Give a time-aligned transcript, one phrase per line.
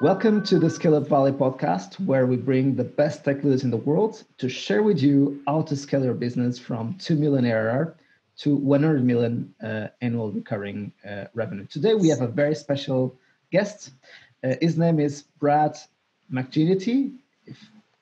[0.00, 3.70] Welcome to the Scale Up Valley podcast, where we bring the best tech leaders in
[3.70, 7.96] the world to share with you how to scale your business from 2 million ARR
[8.36, 11.66] to 100 million uh, annual recurring uh, revenue.
[11.66, 13.18] Today, we have a very special
[13.50, 13.90] guest.
[14.44, 15.76] Uh, his name is Brad
[16.32, 17.16] McGinnity,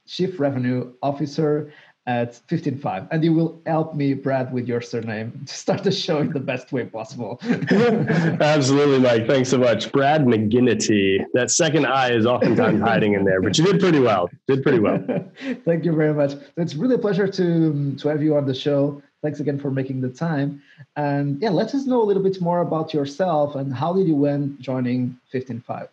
[0.07, 1.73] Chief Revenue Officer
[2.07, 3.09] at 15Five.
[3.11, 6.41] And you will help me, Brad, with your surname to start the show in the
[6.41, 7.41] best way possible.
[7.45, 9.27] Absolutely, Mike.
[9.27, 9.91] Thanks so much.
[9.91, 11.25] Brad McGinnity.
[11.35, 14.31] That second I is oftentimes hiding in there, but you did pretty well.
[14.47, 15.05] Did pretty well.
[15.65, 16.35] Thank you very much.
[16.57, 19.03] It's really a pleasure to, to have you on the show.
[19.23, 20.63] Thanks again for making the time.
[20.95, 24.27] And yeah, let us know a little bit more about yourself and how did you
[24.27, 25.89] end joining 15Five?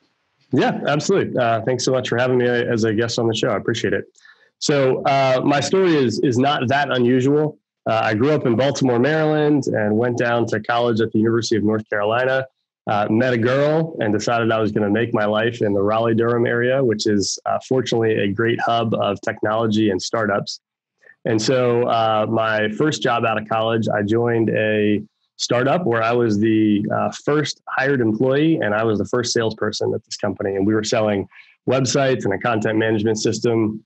[0.51, 1.35] Yeah, absolutely.
[1.35, 3.47] Uh, thanks so much for having me as a guest on the show.
[3.47, 4.05] I appreciate it.
[4.63, 7.57] So uh, my story is is not that unusual.
[7.85, 11.57] Uh, I grew up in Baltimore, Maryland, and went down to college at the University
[11.57, 12.47] of North Carolina.
[12.87, 15.81] Uh, met a girl and decided I was going to make my life in the
[15.81, 20.61] Raleigh Durham area, which is uh, fortunately a great hub of technology and startups.
[21.25, 25.03] And so, uh, my first job out of college, I joined a
[25.35, 29.93] startup where I was the uh, first hired employee and I was the first salesperson
[29.93, 30.55] at this company.
[30.55, 31.27] And we were selling
[31.67, 33.83] websites and a content management system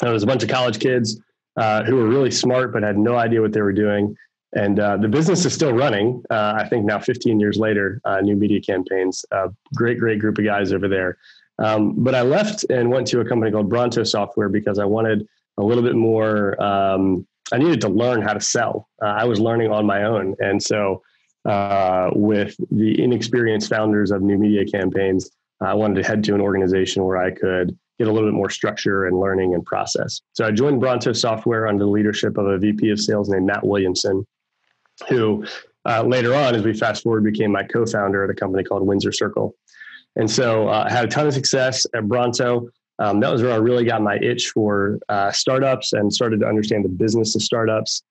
[0.00, 1.20] there was a bunch of college kids
[1.56, 4.16] uh, who were really smart but had no idea what they were doing.
[4.54, 6.22] And uh, the business is still running.
[6.30, 9.24] Uh, I think now 15 years later, uh, new media campaigns.
[9.74, 11.18] great, great group of guys over there.
[11.58, 15.26] Um, but I left and went to a company called Bronto Software because I wanted
[15.58, 16.60] a little bit more.
[16.62, 18.88] Um, I needed to learn how to sell.
[19.02, 21.02] Uh, I was learning on my own, and so
[21.44, 25.30] uh, with the inexperienced founders of new media campaigns,
[25.60, 28.50] I wanted to head to an organization where I could get a little bit more
[28.50, 30.20] structure and learning and process.
[30.34, 33.66] So I joined Bronto Software under the leadership of a VP of sales named Matt
[33.66, 34.26] Williamson,
[35.08, 35.44] who
[35.86, 39.12] uh, later on, as we fast forward, became my co-founder at a company called Windsor
[39.12, 39.54] Circle.
[40.16, 42.68] And so uh, I had a ton of success at Bronto.
[42.98, 46.46] Um, that was where I really got my itch for uh, startups and started to
[46.46, 48.02] understand the business of startups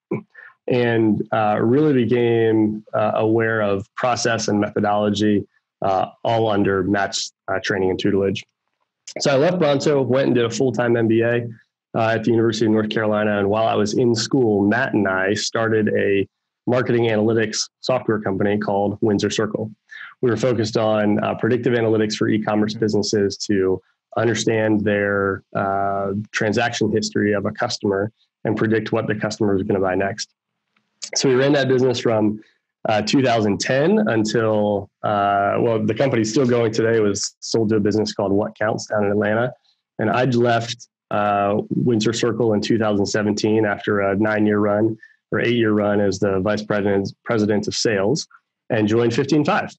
[0.68, 5.45] and uh, really became uh, aware of process and methodology
[5.81, 8.44] uh, all under Matt's training and tutelage.
[9.19, 11.49] So I left Bronto, went and did a full time MBA
[11.95, 13.39] uh, at the University of North Carolina.
[13.39, 16.27] And while I was in school, Matt and I started a
[16.67, 19.71] marketing analytics software company called Windsor Circle.
[20.21, 23.81] We were focused on uh, predictive analytics for e commerce businesses to
[24.17, 28.11] understand their uh, transaction history of a customer
[28.44, 30.33] and predict what the customer is going to buy next.
[31.15, 32.41] So we ran that business from
[32.88, 38.13] uh, 2010 until uh, well the company's still going today was sold to a business
[38.13, 39.53] called WhatCounts down in atlanta.
[40.00, 44.97] And i'd left uh, windsor circle in 2017 after a nine year run
[45.31, 48.28] or eight year run as the vice president president of sales
[48.69, 49.75] and joined 15Five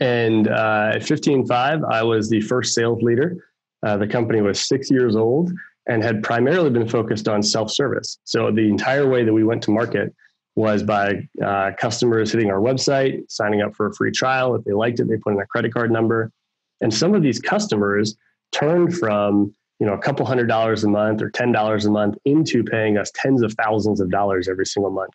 [0.00, 3.44] and uh, at 15Five i was the first sales leader.
[3.84, 5.52] Uh, the company was six years old
[5.86, 8.18] and had primarily been focused on self-service.
[8.24, 10.14] So the entire way that we went to market
[10.58, 14.56] was by uh, customers hitting our website, signing up for a free trial.
[14.56, 16.32] If they liked it, they put in a credit card number.
[16.80, 18.16] And some of these customers
[18.50, 22.18] turned from you know a couple hundred dollars a month or ten dollars a month
[22.24, 25.12] into paying us tens of thousands of dollars every single month.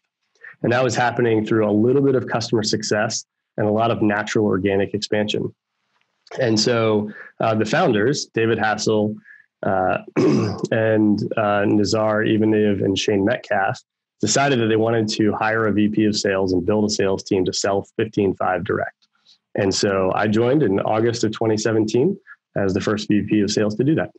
[0.62, 3.26] And that was happening through a little bit of customer success
[3.58, 5.54] and a lot of natural organic expansion.
[6.40, 7.12] And so
[7.42, 9.14] uh, the founders, David Hassell
[9.62, 9.98] uh,
[10.72, 13.84] and uh, Nazar Ivaniv and Shane Metcalf,
[14.24, 17.44] decided that they wanted to hire a VP of sales and build a sales team
[17.44, 19.08] to sell 15Five direct.
[19.56, 22.18] And so I joined in August of 2017
[22.56, 24.12] as the first VP of sales to do that.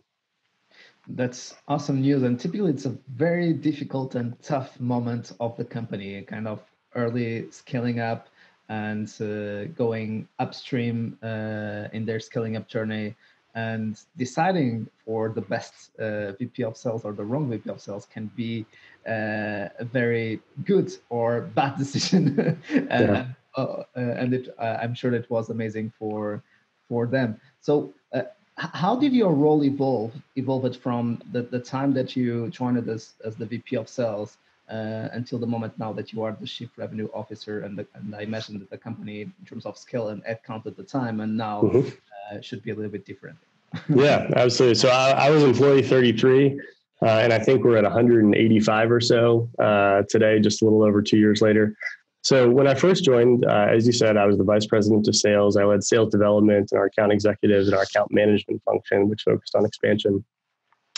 [1.09, 2.23] That's awesome news.
[2.23, 6.61] And typically, it's a very difficult and tough moment of the company, kind of
[6.95, 8.29] early scaling up
[8.69, 13.15] and uh, going upstream uh, in their scaling up journey
[13.55, 18.07] and deciding for the best uh, VP of sales or the wrong VP of sales
[18.13, 18.67] can be
[19.07, 22.59] uh, a very good or bad decision.
[22.91, 23.27] and, yeah.
[23.57, 26.43] uh, uh and it, uh, I'm sure it was amazing for
[26.89, 27.41] for them.
[27.61, 28.23] So, uh,
[28.57, 30.13] how did your role evolve?
[30.37, 34.37] Evolved from the, the time that you joined as as the VP of sales
[34.69, 38.23] until the moment now that you are the chief revenue officer, and, the, and I
[38.23, 41.37] imagine that the company, in terms of scale and head count at the time, and
[41.37, 41.63] now.
[41.63, 41.89] Mm-hmm
[42.31, 43.37] uh, should be a little bit different.
[43.89, 44.77] yeah, absolutely.
[44.77, 46.61] So I, I was employee 33,
[47.03, 51.03] uh, and I think we're at 185 or so uh, today, just a little over
[51.03, 51.77] two years later.
[52.23, 55.15] So when I first joined, uh, as you said, I was the vice president of
[55.15, 55.59] sales.
[55.59, 59.55] I led sales development and our account executives and our account management function, which focused
[59.55, 60.25] on expansion.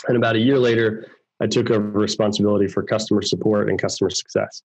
[0.07, 1.07] And about a year later,
[1.41, 4.63] I took over responsibility for customer support and customer success.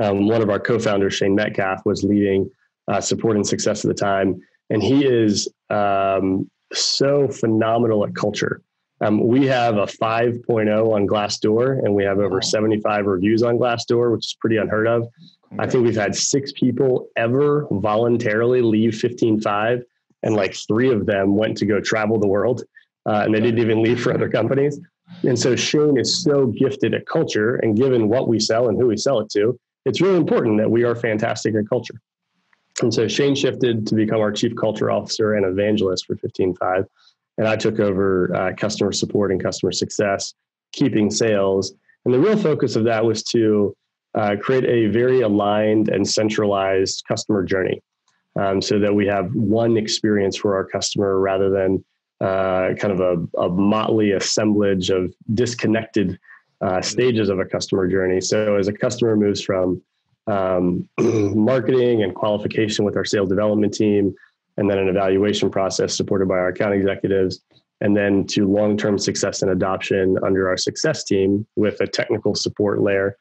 [0.00, 2.50] Um, one of our co-founders, Shane Metcalf, was leading
[2.86, 4.40] uh, support and success at the time
[4.70, 8.62] and he is um, so phenomenal at culture.
[9.00, 12.40] Um, we have a 5.0 on Glassdoor, and we have over wow.
[12.40, 15.02] 75 reviews on Glassdoor, which is pretty unheard of.
[15.02, 15.56] Okay.
[15.60, 19.82] I think we've had six people ever voluntarily leave 15Five,
[20.24, 22.64] and like three of them went to go travel the world,
[23.06, 24.80] uh, and they didn't even leave for other companies.
[25.22, 28.88] And so Shane is so gifted at culture, and given what we sell and who
[28.88, 31.94] we sell it to, it's really important that we are fantastic at culture.
[32.82, 36.86] And so Shane shifted to become our chief culture officer and evangelist for 15Five
[37.38, 40.34] and I took over uh, customer support and customer success,
[40.72, 41.72] keeping sales.
[42.04, 43.74] And the real focus of that was to
[44.14, 47.80] uh, create a very aligned and centralized customer journey
[48.38, 51.84] um, so that we have one experience for our customer rather than
[52.20, 56.18] uh, kind of a, a, motley assemblage of disconnected
[56.60, 58.20] uh, stages of a customer journey.
[58.20, 59.80] So as a customer moves from
[60.28, 64.14] um, marketing and qualification with our sales development team
[64.56, 67.40] and then an evaluation process supported by our account executives,
[67.80, 72.34] and then to long term success and adoption under our success team with a technical
[72.34, 73.16] support layer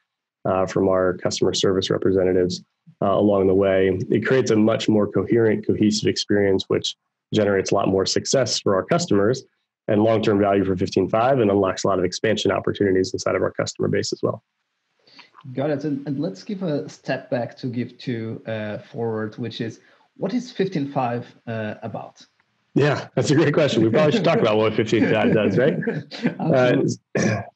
[0.46, 2.64] uh, from our customer service representatives
[3.04, 4.00] uh, along the way.
[4.10, 6.96] It creates a much more coherent, cohesive experience, which
[7.34, 9.44] generates a lot more success for our customers
[9.88, 13.44] and long term value for 15Five and unlocks a lot of expansion opportunities inside of
[13.44, 14.44] our customer base as well.
[15.54, 15.84] Got it.
[15.86, 19.80] And, and let's give a step back to give to uh, forward, which is
[20.18, 22.26] what is 15Five uh, about?
[22.74, 23.84] Yeah, that's a great question.
[23.84, 25.78] We probably should talk about what 15Five does, right?
[26.40, 26.84] Uh,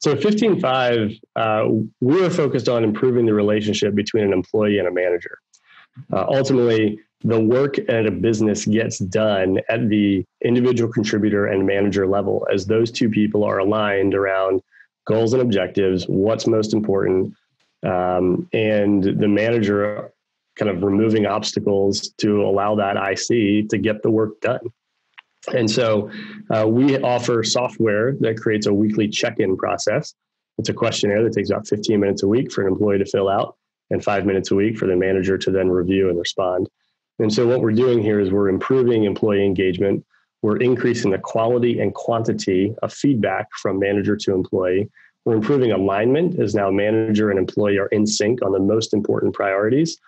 [0.00, 1.68] so 15Five, uh,
[2.00, 5.38] we are focused on improving the relationship between an employee and a manager.
[6.12, 12.06] Uh, ultimately, the work at a business gets done at the individual contributor and manager
[12.06, 14.60] level as those two people are aligned around
[15.04, 17.34] goals and objectives, what's most important,
[17.82, 20.12] um, and the manager
[20.56, 24.60] kind of removing obstacles to allow that IC to get the work done.
[25.52, 26.10] And so
[26.50, 30.14] uh, we offer software that creates a weekly check in process.
[30.58, 33.28] It's a questionnaire that takes about 15 minutes a week for an employee to fill
[33.28, 33.56] out
[33.90, 36.68] and five minutes a week for the manager to then review and respond.
[37.18, 40.04] And so what we're doing here is we're improving employee engagement.
[40.42, 44.90] We're increasing the quality and quantity of feedback from manager to employee.
[45.24, 49.34] We're improving alignment as now manager and employee are in sync on the most important
[49.34, 49.98] priorities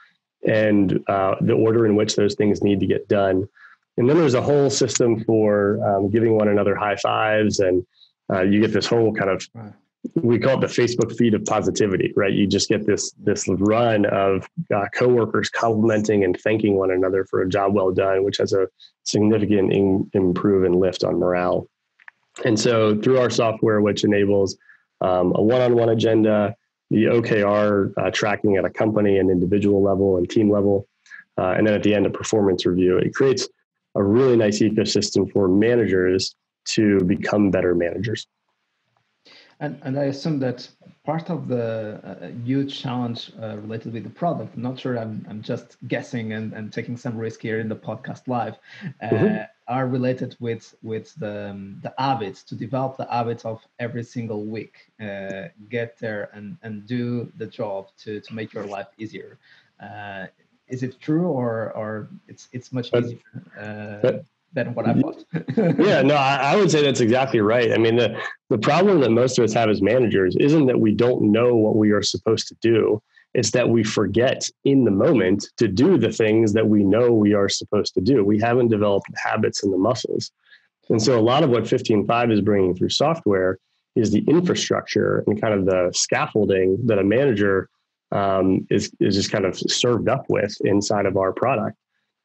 [0.47, 3.49] and uh, the order in which those things need to get done.
[3.97, 7.87] And then there's a whole system for um, giving one another high fives, and
[8.33, 9.49] uh, you get this whole kind of
[10.17, 12.33] we call it the Facebook feed of positivity, right?
[12.33, 17.43] You just get this this run of uh, coworkers complimenting and thanking one another for
[17.43, 18.69] a job well done, which has a
[19.05, 21.69] significant in, improve and lift on morale.
[22.45, 24.57] And so, through our software, which enables
[25.05, 26.57] um, a one-on-one agenda,
[26.91, 30.89] the OKR uh, tracking at a company and individual level and team level.
[31.37, 32.97] Uh, and then at the end, a performance review.
[32.97, 33.49] It creates
[33.95, 36.37] a really nice ecosystem for managers
[36.77, 38.27] to become better managers.
[39.61, 40.69] And, and I assume that
[41.05, 45.25] part of the uh, huge challenge uh, related with the product, I'm not sure, I'm,
[45.29, 48.57] I'm just guessing and, and taking some risk here in the podcast live,
[49.03, 49.43] uh, mm-hmm.
[49.67, 54.45] Are related with with the, um, the habits, to develop the habits of every single
[54.45, 59.39] week, uh, get there and, and do the job to, to make your life easier.
[59.81, 60.27] Uh,
[60.69, 63.19] is it true or, or it's, it's much easier?
[63.59, 64.19] Uh,
[64.55, 65.25] than what I thought.
[65.57, 67.73] yeah, no, I, I, would say that's exactly right.
[67.73, 68.17] I mean, the
[68.51, 71.77] the problem that most of us have as managers isn't that we don't know what
[71.77, 73.03] we are supposed to do.
[73.35, 77.35] It's that we forget in the moment to do the things that we know we
[77.35, 78.25] are supposed to do.
[78.25, 80.31] We haven't developed the habits and the muscles.
[80.89, 83.59] And so, a lot of what 15Five is bringing through software
[83.97, 87.69] is the infrastructure and kind of the scaffolding that a manager
[88.13, 91.77] um, is, is just kind of served up with inside of our product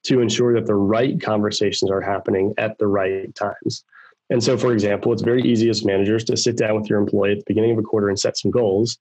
[0.03, 3.83] to ensure that the right conversations are happening at the right times.
[4.29, 7.31] And so, for example, it's very easy as managers to sit down with your employee
[7.31, 8.97] at the beginning of a quarter and set some goals.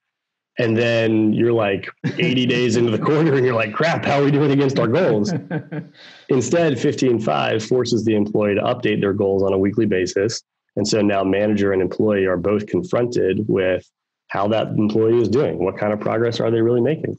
[0.59, 4.25] And then you're like 80 days into the quarter and you're like, crap, how are
[4.25, 5.33] we doing against our goals?
[6.29, 10.43] Instead, 15Five forces the employee to update their goals on a weekly basis.
[10.77, 13.89] And so now manager and employee are both confronted with
[14.29, 15.59] how that employee is doing.
[15.65, 17.19] What kind of progress are they really making?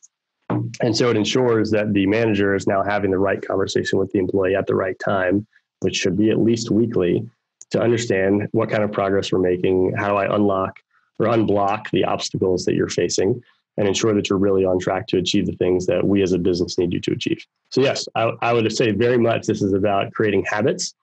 [0.82, 4.20] And so it ensures that the manager is now having the right conversation with the
[4.20, 5.46] employee at the right time,
[5.82, 7.30] which should be at least weekly,
[7.72, 10.80] to understand what kind of progress we're making, how do I unlock
[11.20, 13.42] or unblock the obstacles that you're facing,
[13.78, 16.40] and ensure that you're really on track to achieve the things that we as a
[16.40, 17.46] business need you to achieve.
[17.70, 20.94] So, yes, I, I would say very much this is about creating habits.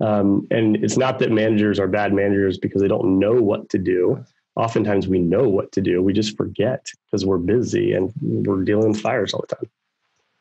[0.00, 3.78] Um, and it's not that managers are bad managers because they don't know what to
[3.78, 4.24] do
[4.56, 6.02] oftentimes we know what to do.
[6.02, 9.70] We just forget because we're busy and we're dealing with fires all the time.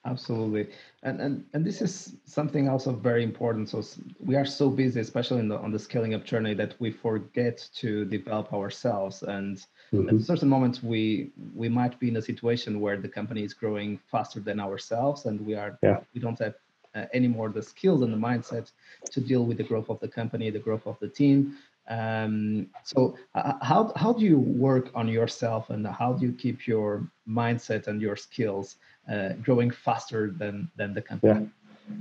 [0.03, 0.67] Absolutely,
[1.03, 3.69] and and and this is something also very important.
[3.69, 3.83] So
[4.19, 7.69] we are so busy, especially in the on the scaling up journey, that we forget
[7.75, 9.21] to develop ourselves.
[9.21, 9.57] And
[9.93, 10.09] mm-hmm.
[10.09, 13.99] at certain moments, we we might be in a situation where the company is growing
[14.09, 15.99] faster than ourselves, and we are yeah.
[16.15, 16.55] we don't have
[16.95, 18.71] uh, anymore the skills and the mindset
[19.11, 21.55] to deal with the growth of the company, the growth of the team.
[21.89, 26.65] Um, so uh, how how do you work on yourself, and how do you keep
[26.65, 28.77] your mindset and your skills?
[29.11, 31.41] Uh, growing faster than than the company.
[31.41, 31.47] Yeah.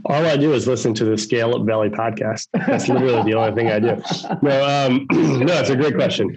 [0.04, 2.46] All I do is listen to the Scale Up Valley podcast.
[2.52, 4.00] That's literally the only thing I do.
[4.40, 5.06] No, um,
[5.44, 6.28] no, it's a great question.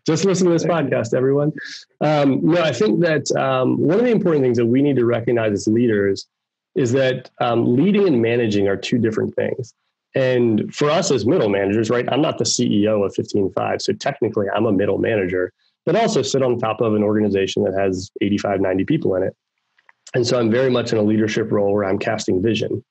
[0.06, 1.52] Just listen to this podcast, everyone.
[2.00, 5.06] Um, no, I think that um, one of the important things that we need to
[5.06, 6.26] recognize as leaders
[6.74, 9.74] is that um, leading and managing are two different things.
[10.14, 13.80] And for us as middle managers, right, I'm not the CEO of 15Five.
[13.80, 15.52] So technically, I'm a middle manager
[15.84, 19.36] but also sit on top of an organization that has 85, 90 people in it.
[20.14, 22.84] And so I'm very much in a leadership role where I'm casting vision.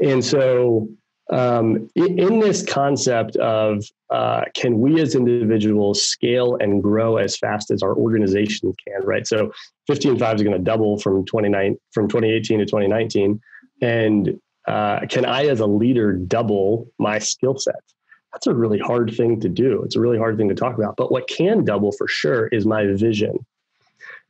[0.00, 0.88] And so,
[1.30, 7.70] um, in, this concept of uh, can we as individuals scale and grow as fast
[7.70, 9.26] as our organization can, right?
[9.26, 9.52] So
[9.88, 13.40] 15Five is going to double from 29 from 2018 to 2019,
[13.80, 17.80] and uh, can I as a leader double my skill set?
[18.32, 19.82] That's a really hard thing to do.
[19.82, 20.96] It's a really hard thing to talk about.
[20.96, 23.44] But what can double for sure is my vision.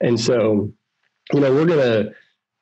[0.00, 0.72] And so,
[1.32, 2.12] you know, we're going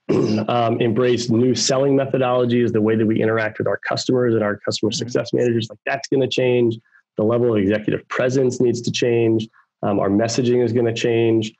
[0.09, 4.43] to um, embrace new selling methodologies, the way that we interact with our customers and
[4.43, 4.99] our customer mm-hmm.
[4.99, 5.69] success managers.
[5.71, 6.79] Like that's going to change.
[7.17, 9.49] The level of executive presence needs to change.
[9.83, 11.53] Um, our messaging is going to change.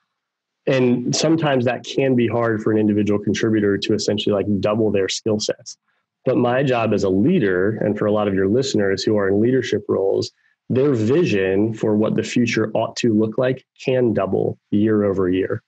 [0.67, 5.09] And sometimes that can be hard for an individual contributor to essentially like double their
[5.09, 5.79] skill sets.
[6.25, 9.29] But my job as a leader, and for a lot of your listeners who are
[9.29, 10.33] in leadership roles,
[10.69, 15.63] their vision for what the future ought to look like can double year over year.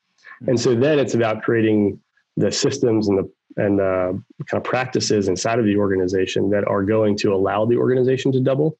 [0.47, 2.01] And so then it's about creating
[2.37, 6.83] the systems and the and the kind of practices inside of the organization that are
[6.83, 8.79] going to allow the organization to double.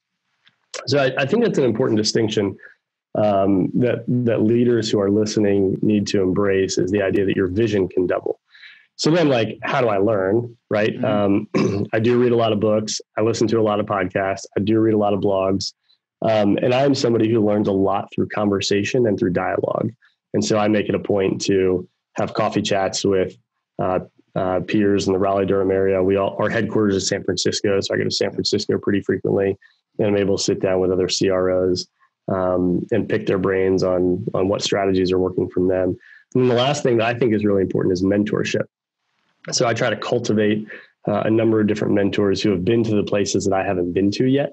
[0.87, 2.57] So I, I think that's an important distinction
[3.15, 7.49] um, that that leaders who are listening need to embrace is the idea that your
[7.49, 8.41] vision can double.
[9.03, 10.57] So then, like, how do I learn?
[10.71, 10.97] Right.
[10.97, 11.57] Mm-hmm.
[11.59, 13.01] Um, I do read a lot of books.
[13.19, 14.45] I listen to a lot of podcasts.
[14.57, 15.73] I do read a lot of blogs.
[16.25, 19.91] Um, and I'm somebody who learns a lot through conversation and through dialogue.
[20.35, 23.37] And so I make it a point to have coffee chats with
[23.83, 23.99] uh,
[24.37, 26.01] uh, peers in the Raleigh Durham area.
[26.01, 29.59] We all our headquarters is San Francisco, so I go to San Francisco pretty frequently,
[29.99, 31.89] and I'm able to sit down with other CROs
[32.33, 35.97] um, and pick their brains on on what strategies are working from them.
[36.37, 38.67] And the last thing that I think is really important is mentorship.
[39.51, 40.67] So I try to cultivate
[41.09, 43.93] uh, a number of different mentors who have been to the places that I haven't
[43.93, 44.53] been to yet.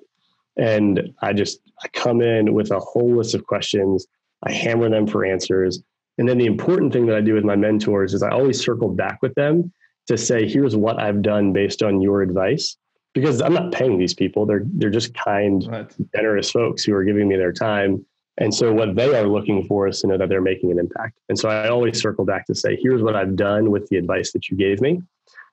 [0.58, 4.08] And I just I come in with a whole list of questions.
[4.44, 5.82] I hammer them for answers.
[6.18, 8.90] And then the important thing that I do with my mentors is I always circle
[8.90, 9.72] back with them
[10.08, 12.76] to say, here's what I've done based on your advice.
[13.14, 14.46] Because I'm not paying these people.
[14.46, 15.92] They're they're just kind, right.
[16.16, 18.06] generous folks who are giving me their time.
[18.40, 21.20] And so what they are looking for is to know that they're making an impact.
[21.28, 24.32] And so I always circle back to say, here's what I've done with the advice
[24.32, 25.02] that you gave me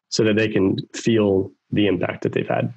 [0.08, 2.72] so that they can feel the impact that they've had.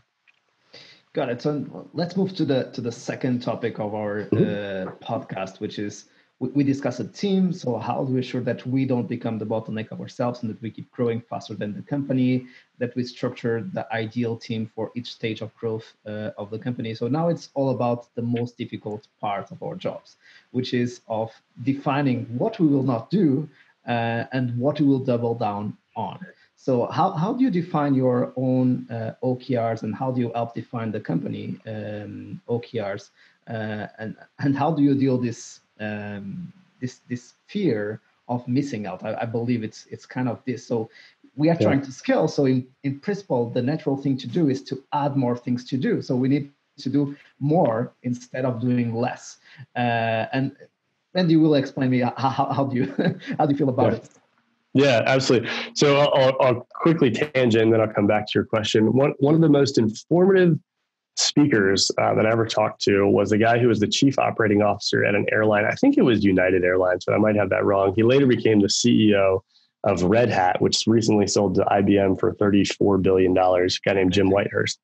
[1.13, 1.41] Got it.
[1.41, 4.89] So let's move to the to the second topic of our mm-hmm.
[4.89, 6.05] uh, podcast, which is
[6.39, 7.53] we, we discuss a team.
[7.53, 10.61] So how do we ensure that we don't become the bottleneck of ourselves and that
[10.61, 15.13] we keep growing faster than the company, that we structure the ideal team for each
[15.13, 16.95] stage of growth uh, of the company.
[16.95, 20.15] So now it's all about the most difficult part of our jobs,
[20.51, 21.31] which is of
[21.63, 23.49] defining what we will not do
[23.87, 26.19] uh, and what we will double down on.
[26.55, 30.53] So how, how do you define your own uh, OKRs and how do you help
[30.53, 33.11] define the company um, OKRs
[33.49, 39.03] uh, and, and how do you deal this um, this this fear of missing out.
[39.03, 40.65] I, I, believe it's it's kind of this.
[40.65, 40.89] So
[41.35, 41.67] we are yeah.
[41.67, 42.27] trying to scale.
[42.27, 45.77] So in, in principle, the natural thing to do is to add more things to
[45.77, 46.01] do.
[46.01, 49.37] So we need to do more instead of doing less.
[49.75, 50.55] Uh, and
[51.15, 52.85] and you will explain me how, how, how do you
[53.37, 53.97] how do you feel about yeah.
[53.97, 54.09] it?
[54.73, 55.49] Yeah, absolutely.
[55.73, 58.93] So I'll, I'll, quickly tangent, and then I'll come back to your question.
[58.93, 60.59] One one of the most informative
[61.19, 64.61] speakers uh, that I ever talked to was the guy who was the chief operating
[64.61, 65.65] officer at an airline.
[65.65, 67.93] I think it was United Airlines, but I might have that wrong.
[67.95, 69.41] He later became the CEO
[69.83, 74.29] of Red Hat, which recently sold to IBM for $34 billion, a guy named Jim
[74.29, 74.77] Whitehurst.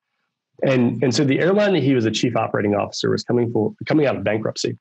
[0.62, 3.74] And, and so the airline that he was a chief operating officer was coming, for,
[3.86, 4.78] coming out of bankruptcy.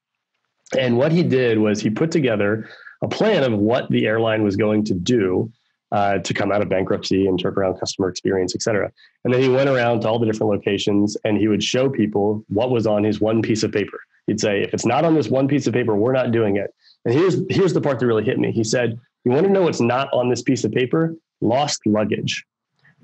[0.77, 2.69] And what he did was he put together
[3.01, 5.51] a plan of what the airline was going to do
[5.95, 8.91] uh, to come out of bankruptcy and turn around customer experience, et cetera.
[9.23, 12.43] And then he went around to all the different locations and he would show people
[12.49, 13.97] what was on his one piece of paper.
[14.27, 16.73] He'd say, if it's not on this one piece of paper, we're not doing it.
[17.05, 18.51] And here's here's the part that really hit me.
[18.51, 21.15] He said, You want to know what's not on this piece of paper?
[21.39, 22.43] Lost luggage.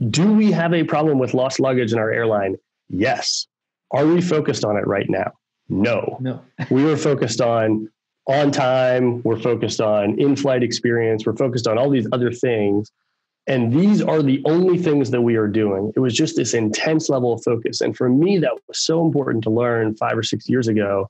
[0.09, 2.57] Do we have a problem with lost luggage in our airline?
[2.89, 3.47] Yes.
[3.91, 5.31] Are we focused on it right now?
[5.69, 6.17] No.
[6.19, 6.41] No.
[6.69, 7.89] we were focused on
[8.27, 12.91] on time, we're focused on in flight experience, we're focused on all these other things.
[13.47, 15.91] And these are the only things that we are doing.
[15.95, 17.81] It was just this intense level of focus.
[17.81, 21.09] And for me, that was so important to learn five or six years ago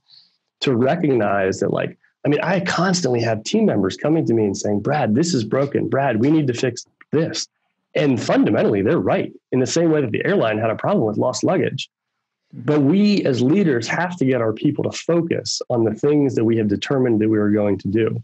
[0.62, 4.58] to recognize that, like, I mean, I constantly have team members coming to me and
[4.58, 5.90] saying, Brad, this is broken.
[5.90, 7.48] Brad, we need to fix this.
[7.96, 11.18] And fundamentally, they're right in the same way that the airline had a problem with
[11.18, 11.90] lost luggage.
[12.54, 16.44] But we as leaders have to get our people to focus on the things that
[16.44, 18.22] we have determined that we are going to do.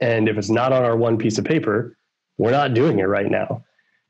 [0.00, 1.96] And if it's not on our one piece of paper,
[2.38, 3.64] we're not doing it right now.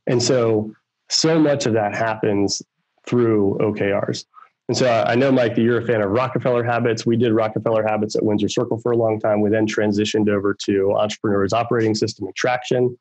[0.06, 0.74] And so,
[1.08, 2.62] so much of that happens
[3.06, 4.26] through OKRs.
[4.68, 7.04] And so I know, Mike, that you're a fan of Rockefeller Habits.
[7.04, 9.40] We did Rockefeller Habits at Windsor Circle for a long time.
[9.40, 12.96] We then transitioned over to Entrepreneur's Operating System Attraction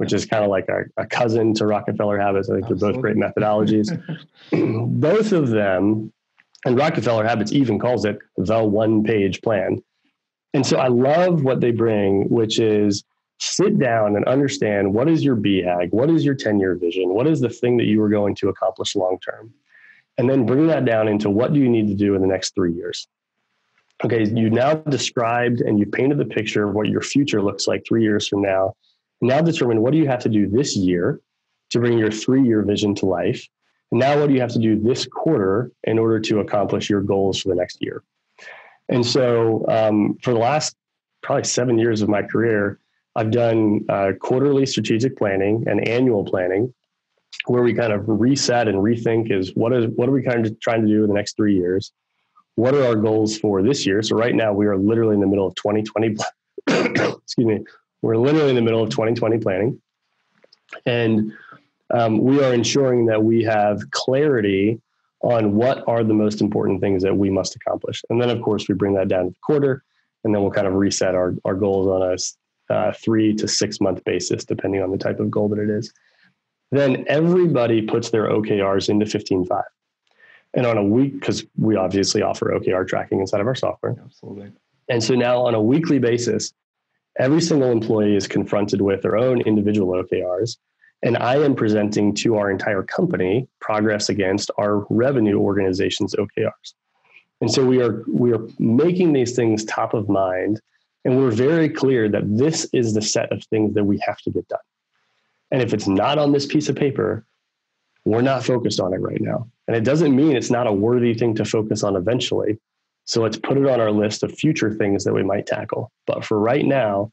[0.00, 2.48] which is kind of like a, a, cousin to Rockefeller Habits.
[2.48, 2.80] I think Absolutely.
[2.80, 3.90] they're both great methodologies.
[4.98, 6.10] both of them,
[6.64, 9.82] and Rockefeller Habits even calls it the one page plan.
[10.54, 13.04] And so I love what they bring, which is
[13.40, 17.26] sit down and understand what is your BHAG, what is your 10 year vision, what
[17.26, 19.52] is the thing that you are going to accomplish long term,
[20.16, 22.54] and then bring that down into what do you need to do in the next
[22.54, 23.06] three years.
[24.02, 27.84] Okay, you now described and you painted the picture of what your future looks like
[27.86, 28.72] three years from now
[29.20, 31.20] now determine what do you have to do this year
[31.70, 33.46] to bring your three year vision to life.
[33.90, 37.00] And now what do you have to do this quarter in order to accomplish your
[37.00, 38.02] goals for the next year?
[38.88, 40.76] And so um, for the last
[41.22, 42.78] probably seven years of my career,
[43.16, 46.72] I've done uh, quarterly strategic planning and annual planning
[47.46, 50.58] where we kind of reset and rethink is what is what are we kind of
[50.60, 51.92] trying to do in the next three years?
[52.56, 54.02] What are our goals for this year?
[54.02, 56.16] So right now we are literally in the middle of 2020.
[56.66, 57.64] excuse me,
[58.02, 59.80] we're literally in the middle of 2020 planning.
[60.86, 61.32] And
[61.92, 64.80] um, we are ensuring that we have clarity
[65.22, 68.02] on what are the most important things that we must accomplish.
[68.08, 69.82] And then, of course, we bring that down to the quarter,
[70.24, 72.16] and then we'll kind of reset our, our goals on a
[72.72, 75.92] uh, three to six month basis, depending on the type of goal that it is.
[76.70, 79.64] Then everybody puts their OKRs into 15Five.
[80.54, 83.96] And on a week, because we obviously offer OKR tracking inside of our software.
[84.04, 84.52] Absolutely.
[84.88, 86.52] And so now on a weekly basis,
[87.18, 90.56] every single employee is confronted with their own individual OKRs.
[91.02, 96.74] And I am presenting to our entire company progress against our revenue organization's OKRs.
[97.40, 100.60] And so we are we are making these things top of mind
[101.04, 104.30] and we're very clear that this is the set of things that we have to
[104.30, 104.58] get done.
[105.50, 107.24] And if it's not on this piece of paper,
[108.04, 109.48] we're not focused on it right now.
[109.66, 112.58] And it doesn't mean it's not a worthy thing to focus on eventually.
[113.10, 115.90] So let's put it on our list of future things that we might tackle.
[116.06, 117.10] But for right now,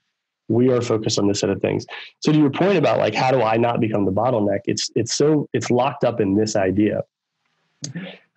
[0.48, 1.88] we are focused on this set of things.
[2.20, 4.60] So to your point about like how do I not become the bottleneck?
[4.66, 7.02] It's it's so it's locked up in this idea,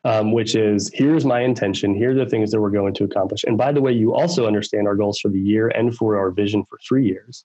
[0.04, 1.94] um, which is here's my intention.
[1.94, 3.44] Here are the things that we're going to accomplish.
[3.44, 6.30] And by the way, you also understand our goals for the year and for our
[6.30, 7.44] vision for three years.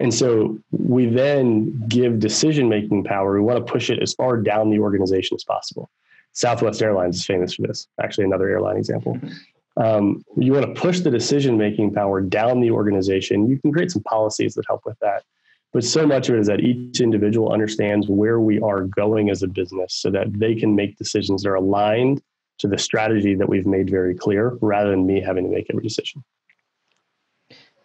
[0.00, 3.34] And so we then give decision making power.
[3.34, 5.90] We want to push it as far down the organization as possible.
[6.34, 7.88] Southwest Airlines is famous for this.
[8.02, 9.18] Actually, another airline example.
[9.76, 13.48] Um, you want to push the decision making power down the organization.
[13.48, 15.24] You can create some policies that help with that.
[15.72, 19.42] But so much of it is that each individual understands where we are going as
[19.42, 22.22] a business so that they can make decisions that are aligned
[22.58, 25.82] to the strategy that we've made very clear rather than me having to make every
[25.82, 26.22] decision.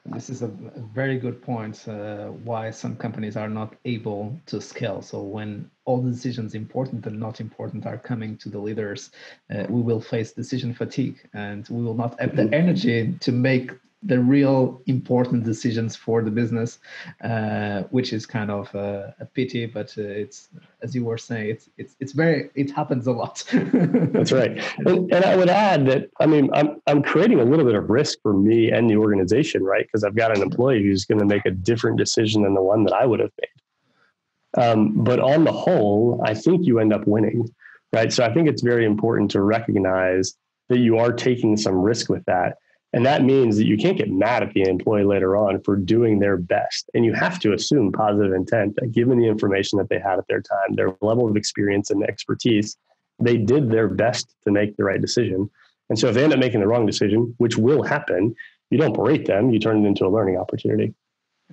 [0.06, 5.02] This is a very good point uh, why some companies are not able to scale.
[5.02, 9.12] So when all the decisions important and not important are coming to the leaders,
[9.54, 13.72] uh, we will face decision fatigue and we will not have the energy to make
[14.04, 16.80] the real important decisions for the business,
[17.22, 19.66] uh, which is kind of a, a pity.
[19.66, 20.50] But uh, it's
[20.82, 23.44] as you were saying, it's it's it's very it happens a lot.
[23.52, 27.66] That's right, and, and I would add that I mean I'm I'm creating a little
[27.66, 29.86] bit of risk for me and the organization, right?
[29.86, 32.86] Because I've got an employee who's going to make a different decision than the one
[32.86, 34.64] that I would have made.
[34.64, 37.50] Um, but on the whole, I think you end up winning,
[37.94, 38.12] right?
[38.12, 40.36] So I think it's very important to recognize
[40.70, 42.58] that you are taking some risk with that
[42.94, 46.18] and that means that you can't get mad at the employee later on for doing
[46.18, 46.90] their best.
[46.94, 50.28] And you have to assume positive intent that given the information that they had at
[50.28, 52.78] their time, their level of experience and expertise,
[53.20, 55.50] they did their best to make the right decision.
[55.90, 58.36] And so if they end up making the wrong decision, which will happen,
[58.72, 60.94] you don't berate them, you turn it into a learning opportunity.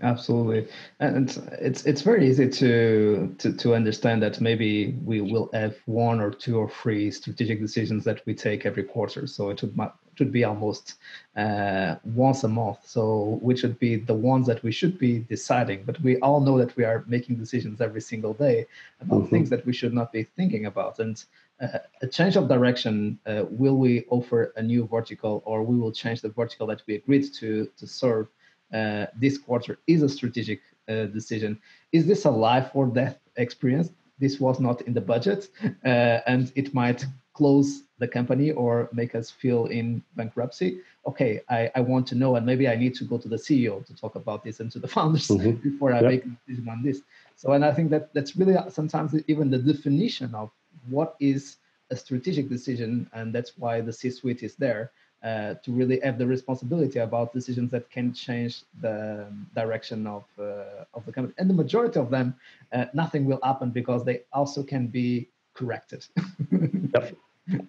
[0.03, 0.69] Absolutely,
[1.01, 6.21] and it's it's very easy to, to to understand that maybe we will have one
[6.21, 9.27] or two or three strategic decisions that we take every quarter.
[9.27, 9.75] So it would
[10.17, 10.95] should be almost
[11.37, 12.79] uh, once a month.
[12.85, 15.85] So which should be the ones that we should be deciding.
[15.85, 18.67] But we all know that we are making decisions every single day
[19.01, 19.31] about mm-hmm.
[19.31, 20.99] things that we should not be thinking about.
[20.99, 21.23] And
[21.61, 25.93] uh, a change of direction, uh, will we offer a new vertical or we will
[25.93, 28.29] change the vertical that we agreed to to serve
[28.77, 31.59] uh, this quarter is a strategic uh, decision.
[31.93, 33.89] Is this a life or death experience?
[34.19, 35.49] This was not in the budget,
[35.85, 40.81] uh, and it might close the company or make us feel in bankruptcy.
[41.07, 43.85] Okay, I, I want to know, and maybe I need to go to the CEO
[43.87, 45.51] to talk about this and to the founders mm-hmm.
[45.71, 46.11] before I yep.
[46.11, 47.03] make a decision on this.
[47.37, 50.51] So, and I think that that's really sometimes even the definition of
[50.89, 51.57] what is
[51.91, 56.27] a strategic decision, and that's why the C-suite is there uh, to really have the
[56.27, 61.35] responsibility about decisions that can change the direction of uh, of the company.
[61.39, 62.35] And the majority of them,
[62.73, 66.07] uh, nothing will happen because they also can be corrected.
[66.95, 67.17] yep.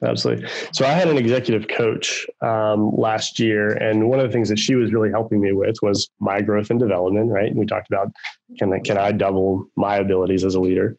[0.01, 0.49] Absolutely.
[0.71, 4.57] So I had an executive coach um, last year, and one of the things that
[4.57, 7.29] she was really helping me with was my growth and development.
[7.29, 8.11] Right, and we talked about
[8.57, 10.97] can I, can I double my abilities as a leader,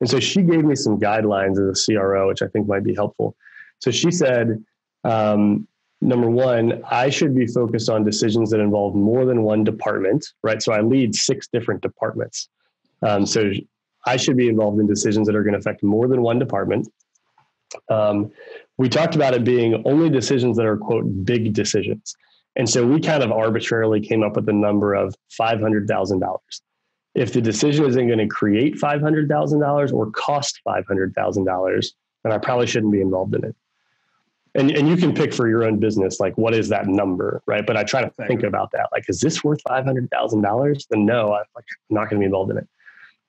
[0.00, 2.94] and so she gave me some guidelines as a CRO, which I think might be
[2.94, 3.34] helpful.
[3.80, 4.62] So she said,
[5.04, 5.66] um,
[6.00, 10.62] number one, I should be focused on decisions that involve more than one department, right?
[10.62, 12.48] So I lead six different departments.
[13.02, 13.50] Um, so
[14.06, 16.88] I should be involved in decisions that are going to affect more than one department.
[17.90, 18.30] Um,
[18.76, 22.16] we talked about it being only decisions that are, quote, big decisions.
[22.56, 26.38] And so we kind of arbitrarily came up with the number of $500,000.
[27.14, 31.86] If the decision isn't going to create $500,000 or cost $500,000,
[32.22, 33.56] then I probably shouldn't be involved in it
[34.54, 37.66] and, and you can pick for your own business like what is that number right?
[37.66, 41.44] But i try to think about that like is this worth $500000 then no i'm
[41.54, 42.68] like not going to be involved in it.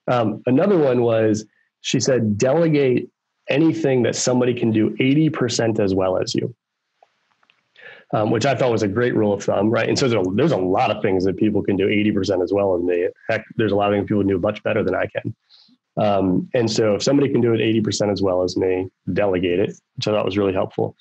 [0.08, 1.44] Um, another one was
[1.82, 3.10] she said delegate
[3.48, 6.54] anything that somebody can do 80% as well as you.
[8.12, 9.88] Um, which i thought was a great rule of thumb right?
[9.88, 12.52] And so there's a, there's a lot of things that people can do 80% as
[12.52, 13.08] well as me.
[13.28, 15.34] Heck there's a lot of things people do much better than i can
[15.96, 19.70] um, and so if somebody can do it 80% as well as me, delegate it,
[19.96, 20.96] which I thought was really helpful.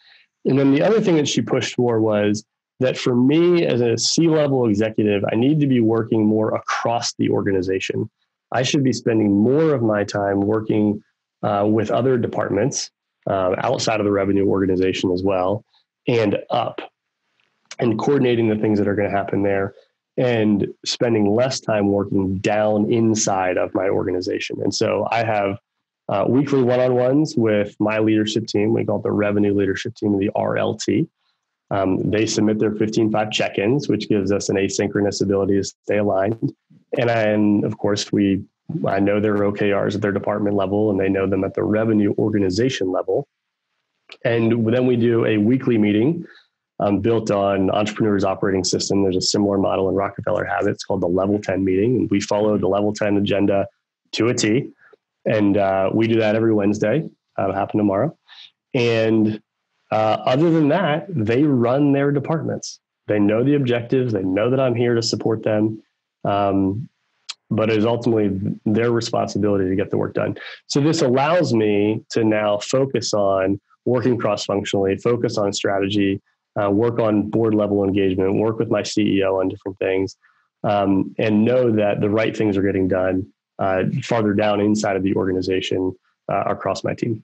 [0.45, 2.43] And then the other thing that she pushed for was
[2.80, 7.13] that for me as a C level executive, I need to be working more across
[7.15, 8.10] the organization.
[8.52, 11.04] I should be spending more of my time working
[11.43, 12.89] uh, with other departments
[13.30, 15.63] uh, outside of the revenue organization as well
[16.08, 16.82] and up
[17.80, 19.73] and coordinating the things that are going to happen there
[20.19, 24.58] and spending less time working down inside of my organization.
[24.62, 25.58] And so I have
[26.10, 28.73] uh, weekly one on ones with my leadership team.
[28.73, 31.08] We call it the revenue leadership team, the RLT.
[31.71, 35.97] Um, they submit their 15Five check ins, which gives us an asynchronous ability to stay
[35.99, 36.53] aligned.
[36.97, 38.43] And then, of course, we
[38.86, 42.13] I know their OKRs at their department level and they know them at the revenue
[42.19, 43.27] organization level.
[44.25, 46.25] And then we do a weekly meeting
[46.79, 49.03] um, built on Entrepreneur's Operating System.
[49.03, 50.75] There's a similar model, in Rockefeller Habits.
[50.75, 51.95] It's called the Level 10 meeting.
[51.97, 53.67] And we follow the Level 10 agenda
[54.13, 54.69] to a T.
[55.25, 57.07] And uh, we do that every Wednesday.
[57.37, 58.17] That'll happen tomorrow.
[58.73, 59.41] And
[59.91, 62.79] uh, other than that, they run their departments.
[63.07, 64.13] They know the objectives.
[64.13, 65.81] They know that I'm here to support them.
[66.23, 66.87] Um,
[67.51, 70.37] but it is ultimately their responsibility to get the work done.
[70.67, 76.21] So this allows me to now focus on working cross functionally, focus on strategy,
[76.62, 80.17] uh, work on board level engagement, work with my CEO on different things,
[80.63, 83.25] um, and know that the right things are getting done
[83.59, 85.93] uh, farther down inside of the organization
[86.31, 87.23] uh, across my team.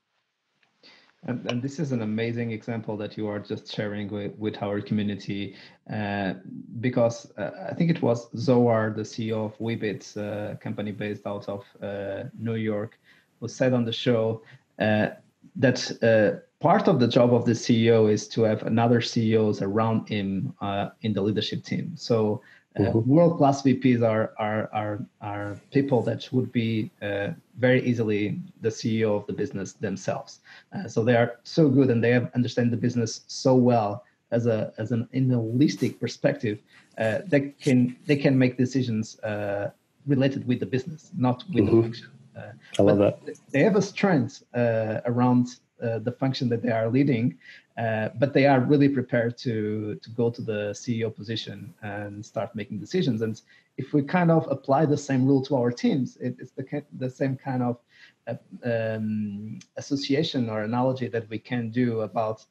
[1.27, 4.79] And, and, this is an amazing example that you are just sharing with, with our
[4.79, 5.55] community
[5.91, 6.35] uh,
[6.81, 11.25] because uh, I think it was Zohar, the CEO of Wibbitz, a uh, company based
[11.25, 12.99] out of uh, New York,
[13.39, 14.43] who said on the show
[14.77, 15.07] uh,
[15.55, 20.07] that uh, part of the job of the CEO is to have another CEOs around
[20.07, 21.93] him uh, in the leadership team.
[21.95, 22.41] So
[22.77, 23.09] uh, mm-hmm.
[23.09, 28.69] world class VPs are, are are are people that would be uh, very easily the
[28.69, 30.39] CEO of the business themselves.
[30.73, 34.45] Uh, so they are so good and they have understand the business so well as
[34.45, 36.59] a as an in a holistic perspective.
[36.97, 39.71] Uh, they can they can make decisions uh,
[40.05, 41.77] related with the business, not with mm-hmm.
[41.77, 42.07] the function.
[42.77, 43.19] I love that.
[43.51, 45.47] They have a strength around
[45.81, 47.38] uh, the function that they are leading,
[47.77, 52.55] uh, but they are really prepared to to go to the CEO position and start
[52.55, 53.21] making decisions.
[53.21, 53.41] And
[53.77, 57.09] if we kind of apply the same rule to our teams, it, it's the the
[57.09, 57.77] same kind of
[58.27, 62.45] uh, um, association or analogy that we can do about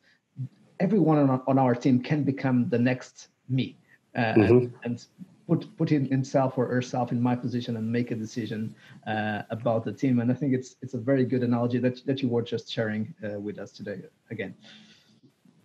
[0.80, 3.76] everyone on, on our team can become the next me.
[4.14, 4.52] Uh, mm-hmm.
[4.52, 5.06] and, and
[5.46, 8.74] put put himself or herself in my position and make a decision
[9.07, 10.20] uh, about the team.
[10.20, 13.14] And I think it's it's a very good analogy that that you were just sharing
[13.24, 14.54] uh, with us today again.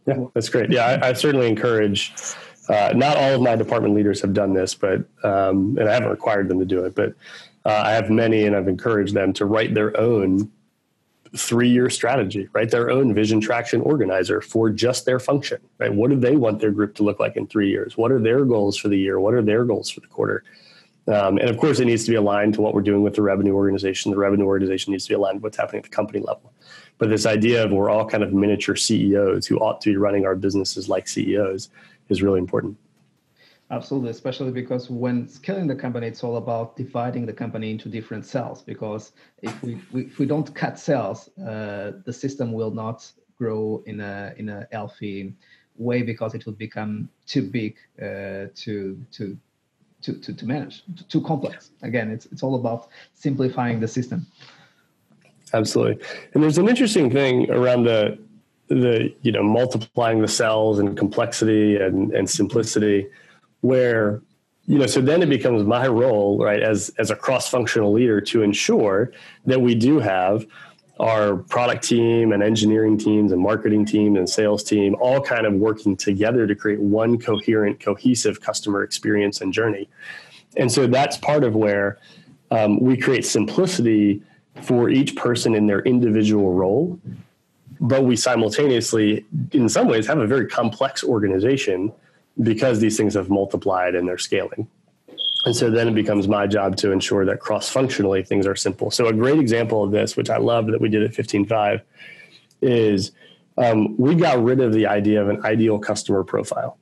[0.07, 0.71] Yeah, that's great.
[0.71, 2.13] Yeah, I, I certainly encourage.
[2.67, 6.09] Uh, not all of my department leaders have done this, but um, and I haven't
[6.09, 7.15] required them to do it, but
[7.65, 10.51] uh, I have many, and I've encouraged them to write their own
[11.35, 12.69] three-year strategy, right?
[12.69, 15.59] their own vision traction organizer for just their function.
[15.77, 15.93] Right?
[15.93, 17.97] What do they want their group to look like in three years?
[17.97, 19.19] What are their goals for the year?
[19.19, 20.43] What are their goals for the quarter?
[21.07, 23.21] Um, and of course, it needs to be aligned to what we're doing with the
[23.23, 24.11] revenue organization.
[24.11, 26.53] The revenue organization needs to be aligned with what's happening at the company level.
[26.99, 30.25] But this idea of we're all kind of miniature CEOs who ought to be running
[30.25, 31.69] our businesses like CEOs
[32.09, 32.77] is really important.
[33.71, 38.25] Absolutely, especially because when scaling the company, it's all about dividing the company into different
[38.25, 38.63] cells.
[38.63, 39.11] Because
[39.43, 43.99] if we, we if we don't cut cells, uh, the system will not grow in
[43.99, 45.35] a in a healthy
[45.77, 49.37] way because it will become too big uh, to to
[50.01, 51.69] to to, to manage, too complex.
[51.83, 54.25] Again, it's it's all about simplifying the system.
[55.53, 56.03] Absolutely.
[56.33, 58.17] And there's an interesting thing around the
[58.67, 63.07] the you know multiplying the cells and complexity and, and simplicity
[63.61, 64.21] where
[64.65, 68.41] you know so then it becomes my role right as as a cross-functional leader to
[68.41, 69.11] ensure
[69.45, 70.45] that we do have
[70.99, 75.53] our product team and engineering teams and marketing team and sales team all kind of
[75.53, 79.87] working together to create one coherent cohesive customer experience and journey
[80.57, 81.97] and so that's part of where
[82.51, 84.21] um, we create simplicity
[84.61, 86.99] for each person in their individual role.
[87.79, 91.93] But we simultaneously, in some ways, have a very complex organization
[92.41, 94.67] because these things have multiplied and they're scaling.
[95.45, 98.91] And so then it becomes my job to ensure that cross functionally things are simple.
[98.91, 101.81] So, a great example of this, which I love that we did at 15Five,
[102.61, 103.11] is
[103.57, 106.77] um, we got rid of the idea of an ideal customer profile.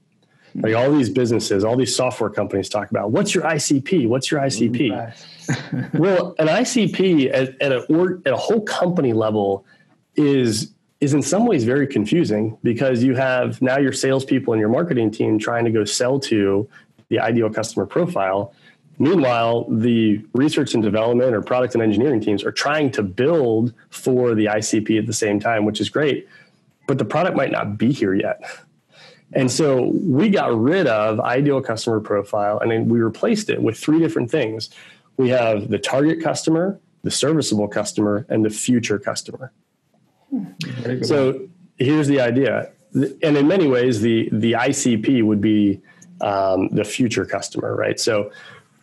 [0.56, 4.08] Like all these businesses, all these software companies talk about what's your ICP?
[4.08, 5.94] What's your ICP?
[5.94, 9.66] well, an ICP at, at a at a whole company level
[10.16, 14.70] is is in some ways very confusing because you have now your salespeople and your
[14.70, 16.68] marketing team trying to go sell to
[17.10, 18.54] the ideal customer profile.
[19.00, 24.34] Meanwhile, the research and development or product and engineering teams are trying to build for
[24.34, 26.28] the ICP at the same time, which is great,
[26.88, 28.42] but the product might not be here yet.
[29.34, 33.78] And so we got rid of ideal customer profile and then we replaced it with
[33.78, 34.70] three different things.
[35.18, 39.52] We have the target customer, the serviceable customer, and the future customer.
[41.04, 42.72] So here's the idea.
[42.94, 45.82] And in many ways, the, the ICP would be
[46.22, 48.00] um, the future customer, right?
[48.00, 48.32] So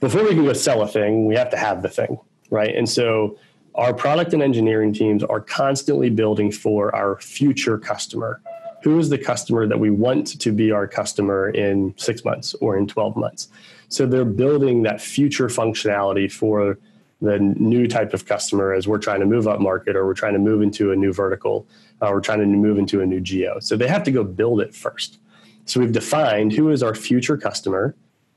[0.01, 2.19] before we can go sell a thing, we have to have the thing,
[2.51, 2.75] right?
[2.75, 3.39] And so
[3.75, 8.41] our product and engineering teams are constantly building for our future customer
[8.85, 12.77] who is the customer that we want to be our customer in six months or
[12.77, 13.49] in 12 months.
[13.89, 16.79] So they're building that future functionality for
[17.21, 20.35] the new type of customer as we're trying to move up market or we're trying
[20.35, 21.67] to move into a new vertical
[22.01, 23.59] or we're trying to move into a new geo.
[23.61, 25.19] So they have to go build it first.
[25.65, 27.95] So we've defined who is our future customer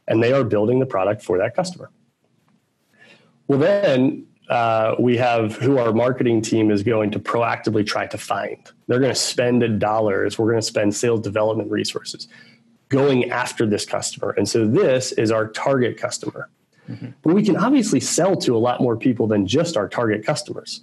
[0.08, 1.90] and they are building the product for that customer.
[3.48, 8.18] Well, then uh, we have who our marketing team is going to proactively try to
[8.18, 8.58] find.
[8.88, 10.38] They're going to spend dollars.
[10.38, 12.28] We're going to spend sales development resources
[12.90, 14.34] going after this customer.
[14.38, 16.50] And so this is our target customer.
[16.90, 17.08] Mm-hmm.
[17.22, 20.82] But we can obviously sell to a lot more people than just our target customers.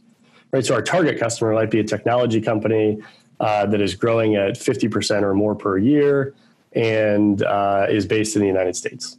[0.52, 0.64] Right?
[0.64, 3.02] So our target customer might be a technology company
[3.40, 6.34] uh, that is growing at 50% or more per year
[6.72, 9.18] and uh, is based in the United States.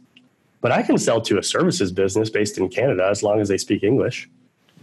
[0.60, 3.58] But I can sell to a services business based in Canada as long as they
[3.58, 4.28] speak English.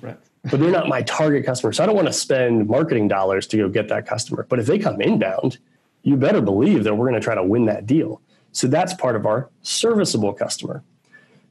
[0.01, 0.17] Right.
[0.49, 1.71] but they're not my target customer.
[1.71, 4.45] So I don't want to spend marketing dollars to go get that customer.
[4.49, 5.57] But if they come inbound,
[6.01, 8.21] you better believe that we're going to try to win that deal.
[8.51, 10.83] So that's part of our serviceable customer.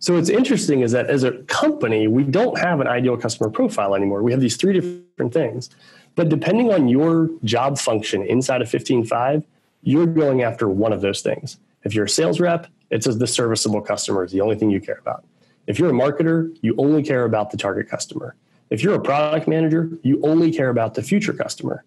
[0.02, 3.94] So what's interesting is that as a company, we don't have an ideal customer profile
[3.94, 4.24] anymore.
[4.24, 5.70] We have these three different things.
[6.16, 9.44] But depending on your job function inside of 15Five,
[9.82, 11.56] you're going after one of those things.
[11.84, 14.80] If you're a sales rep, it says the serviceable customer is the only thing you
[14.80, 15.24] care about.
[15.68, 18.34] If you're a marketer, you only care about the target customer.
[18.70, 21.84] If you're a product manager, you only care about the future customer.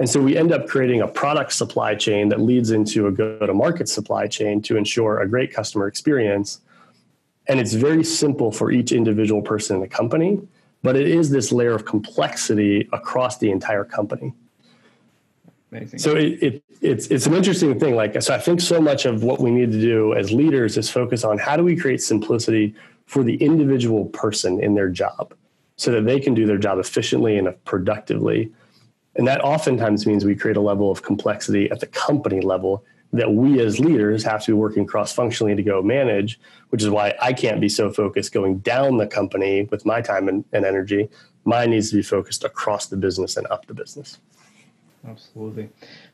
[0.00, 3.38] And so we end up creating a product supply chain that leads into a go
[3.38, 6.60] to market supply chain to ensure a great customer experience.
[7.48, 10.40] And it's very simple for each individual person in the company,
[10.82, 14.32] but it is this layer of complexity across the entire company.
[15.72, 15.98] Amazing.
[15.98, 17.94] So it, it, it's it's an interesting thing.
[17.94, 20.90] Like so, I think so much of what we need to do as leaders is
[20.90, 22.74] focus on how do we create simplicity
[23.06, 25.34] for the individual person in their job
[25.76, 28.52] so that they can do their job efficiently and productively.
[29.16, 33.32] And that oftentimes means we create a level of complexity at the company level that
[33.32, 37.14] we as leaders have to be working cross functionally to go manage, which is why
[37.20, 41.08] I can't be so focused going down the company with my time and, and energy.
[41.44, 44.18] Mine needs to be focused across the business and up the business.
[45.06, 45.68] Absolutely,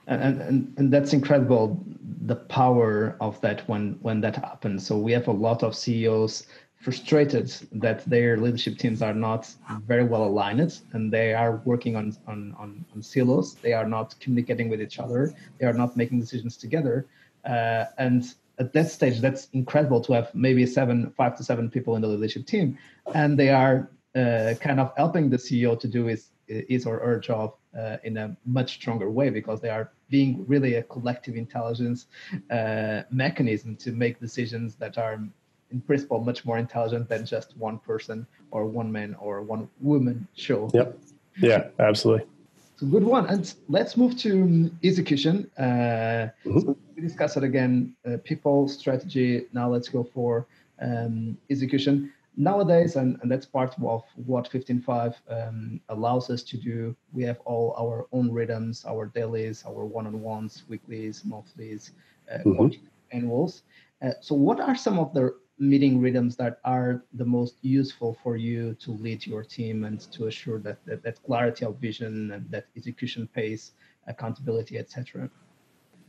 [0.06, 1.78] and, and and that's incredible.
[2.24, 4.86] The power of that when when that happens.
[4.86, 6.46] So we have a lot of CEOs
[6.80, 9.52] frustrated that their leadership teams are not
[9.86, 13.54] very well aligned and they are working on, on, on, on silos.
[13.54, 15.34] They are not communicating with each other.
[15.58, 17.06] They are not making decisions together.
[17.44, 18.24] Uh, and
[18.58, 22.08] at that stage, that's incredible to have maybe seven, five to seven people in the
[22.08, 22.78] leadership team,
[23.14, 27.18] and they are uh, kind of helping the CEO to do his, his or her
[27.20, 32.06] job uh, in a much stronger way because they are being really a collective intelligence
[32.50, 35.22] uh, mechanism to make decisions that are
[35.70, 40.26] in principle much more intelligent than just one person or one man or one woman
[40.34, 40.70] show.
[40.74, 40.98] Yep.
[41.40, 42.26] Yeah, absolutely.
[42.72, 43.26] It's a good one.
[43.26, 45.50] And let's move to execution.
[45.58, 46.60] Uh, mm-hmm.
[46.60, 49.46] so we discussed it again uh, people, strategy.
[49.52, 50.46] Now let's go for
[50.80, 52.12] um, execution.
[52.36, 57.40] Nowadays, and, and that's part of what 15Five um, allows us to do, we have
[57.44, 61.90] all our own rhythms, our dailies, our one on ones, weeklies, monthlies,
[62.32, 62.68] uh, mm-hmm.
[63.10, 63.62] annuals.
[64.00, 68.36] Uh, so, what are some of the meeting rhythms that are the most useful for
[68.36, 72.50] you to lead your team and to assure that that, that clarity of vision and
[72.50, 73.72] that execution pace
[74.06, 75.28] accountability etc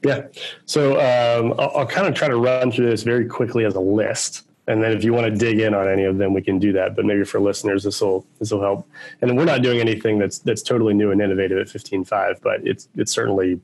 [0.04, 0.28] yeah.
[0.66, 3.82] So um, I'll, I'll, kind of try to run through this very quickly as a
[3.82, 6.60] list and then if you want to dig in on any of them we can
[6.60, 8.88] do that but maybe for listeners this will this will help.
[9.22, 12.88] And we're not doing anything that's that's totally new and innovative at 15Five but it's
[12.96, 13.60] it's certainly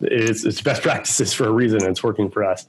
[0.00, 2.66] it's, it's best practices for a reason and it's working for us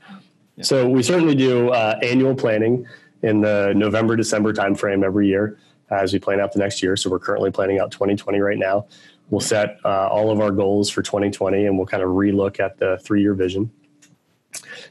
[0.61, 2.85] so we certainly do uh, annual planning
[3.23, 5.57] in the November December timeframe every year
[5.89, 6.95] as we plan out the next year.
[6.95, 8.87] So we're currently planning out 2020 right now.
[9.29, 12.77] We'll set uh, all of our goals for 2020 and we'll kind of relook at
[12.77, 13.71] the three year vision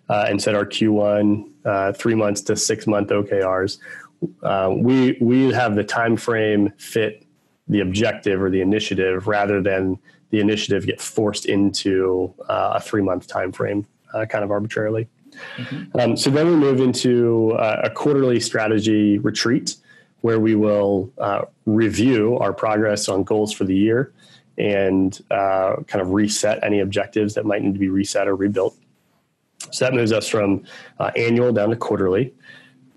[0.08, 3.78] uh, and set our Q1 uh, three months to six month OKRs.
[4.42, 7.24] Uh, we we have the time frame fit
[7.68, 9.98] the objective or the initiative rather than
[10.30, 13.86] the initiative get forced into uh, a three month time frame
[14.28, 15.08] kind of arbitrarily.
[15.56, 15.98] Mm-hmm.
[15.98, 19.76] Um, so then we move into uh, a quarterly strategy retreat
[20.20, 24.12] where we will uh, review our progress on goals for the year
[24.58, 28.76] and uh, kind of reset any objectives that might need to be reset or rebuilt.
[29.70, 30.64] So that moves us from
[30.98, 32.34] uh, annual down to quarterly.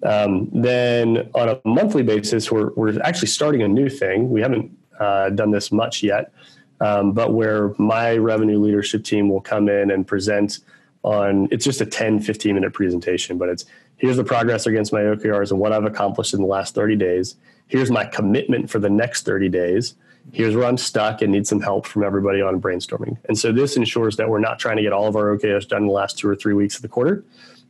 [0.03, 4.29] Um, then on a monthly basis, we're, we're actually starting a new thing.
[4.29, 6.33] We haven't uh, done this much yet,
[6.81, 10.59] um, but where my revenue leadership team will come in and present
[11.03, 13.65] on it's just a 10 15 minute presentation but it's
[13.97, 17.35] here's the progress against my okrs and what i've accomplished in the last 30 days.
[17.67, 19.95] Here's my commitment for the next 30 days.
[20.31, 23.17] Here's where i'm stuck and need some help from everybody on brainstorming.
[23.27, 25.83] And so this ensures that we're not trying to get all of our okrs done
[25.83, 27.23] in the last two or three weeks of the quarter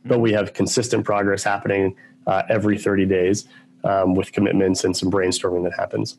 [0.04, 3.46] but we have consistent progress happening uh, every 30 days
[3.84, 6.18] um, with commitments and some brainstorming that happens.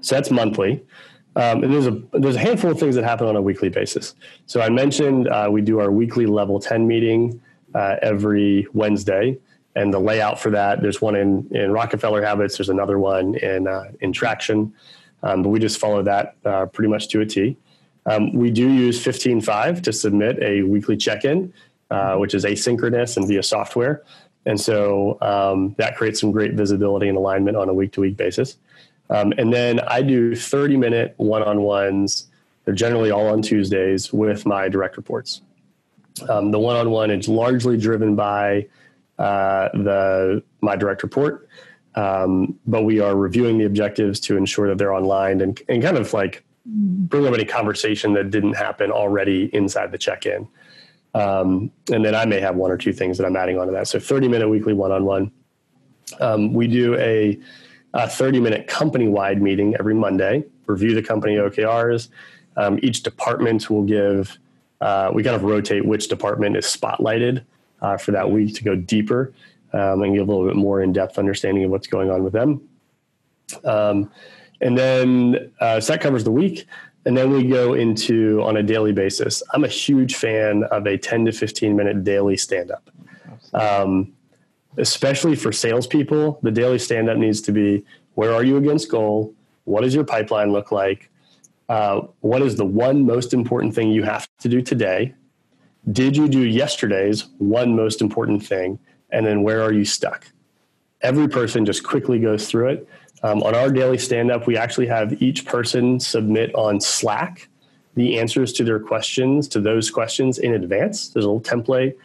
[0.00, 0.84] So that's monthly
[1.38, 4.16] um, and there's a there's a handful of things that happen on a weekly basis.
[4.46, 7.40] So I mentioned uh, we do our weekly level 10 meeting
[7.74, 9.38] uh, every Wednesday,
[9.76, 13.68] and the layout for that there's one in in Rockefeller Habits, there's another one in
[13.68, 14.74] uh, in Traction,
[15.22, 17.56] um, but we just follow that uh, pretty much to a T.
[18.06, 21.52] Um, we do use 15Five to submit a weekly check-in,
[21.90, 24.02] uh, which is asynchronous and via software,
[24.44, 28.56] and so um, that creates some great visibility and alignment on a week-to-week basis.
[29.10, 32.26] Um, and then I do 30 minute one on ones.
[32.64, 35.40] They're generally all on Tuesdays with my direct reports.
[36.28, 38.66] Um, the one on one is largely driven by
[39.18, 41.48] uh, the my direct report,
[41.94, 45.96] um, but we are reviewing the objectives to ensure that they're online and, and kind
[45.96, 50.46] of like bring up any conversation that didn't happen already inside the check in.
[51.14, 53.88] Um, and then I may have one or two things that I'm adding onto that.
[53.88, 55.32] So 30 minute weekly one on one.
[56.52, 57.38] We do a
[57.94, 62.08] a 30 minute company wide meeting every Monday, review the company OKRs.
[62.56, 64.38] Um, each department will give,
[64.80, 67.44] uh, we kind of rotate which department is spotlighted
[67.80, 69.32] uh, for that week to go deeper
[69.72, 72.32] um, and give a little bit more in depth understanding of what's going on with
[72.32, 72.68] them.
[73.64, 74.10] Um,
[74.60, 76.66] and then, uh, so that covers the week.
[77.04, 79.42] And then we go into on a daily basis.
[79.54, 82.90] I'm a huge fan of a 10 to 15 minute daily stand up.
[83.54, 84.12] Um,
[84.78, 89.34] especially for salespeople, the daily stand up needs to be where are you against goal?
[89.64, 91.10] What does your pipeline look like?
[91.68, 95.14] Uh, what is the one most important thing you have to do today?
[95.92, 98.78] Did you do yesterday's one most important thing?
[99.10, 100.26] And then where are you stuck?
[101.02, 102.88] Every person just quickly goes through it.
[103.22, 107.48] Um, on our daily stand up, we actually have each person submit on Slack
[107.94, 111.08] the answers to their questions, to those questions in advance.
[111.08, 111.96] There's a little template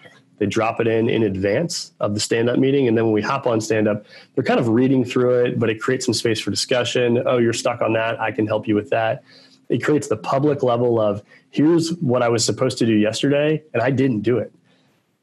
[0.43, 2.89] they drop it in in advance of the stand up meeting.
[2.89, 5.69] And then when we hop on stand up, they're kind of reading through it, but
[5.69, 7.23] it creates some space for discussion.
[7.25, 8.19] Oh, you're stuck on that.
[8.19, 9.23] I can help you with that.
[9.69, 13.81] it creates the public level of here's what I was supposed to do yesterday and
[13.81, 14.51] I didn't do it.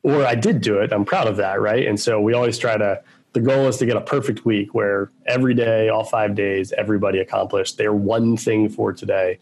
[0.02, 0.90] Or I did do it.
[0.90, 1.86] I'm proud of that, right?
[1.86, 3.02] And so we always try to
[3.34, 7.18] the goal is to get a perfect week where every day, all five days, everybody
[7.18, 9.38] accomplished their one thing for today.